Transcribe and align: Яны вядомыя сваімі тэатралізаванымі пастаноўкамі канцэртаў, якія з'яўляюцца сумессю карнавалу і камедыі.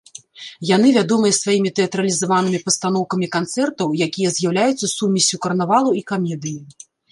Яны 0.75 0.87
вядомыя 0.93 1.33
сваімі 1.41 1.71
тэатралізаванымі 1.79 2.59
пастаноўкамі 2.71 3.27
канцэртаў, 3.37 3.87
якія 4.07 4.29
з'яўляюцца 4.39 4.93
сумессю 4.97 5.35
карнавалу 5.47 5.89
і 6.03 6.05
камедыі. 6.11 6.59